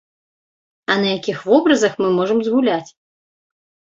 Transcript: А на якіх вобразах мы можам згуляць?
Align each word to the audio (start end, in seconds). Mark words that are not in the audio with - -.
А 0.93 0.95
на 1.01 1.07
якіх 1.17 1.37
вобразах 1.49 1.93
мы 2.03 2.09
можам 2.17 2.39
згуляць? 2.47 2.89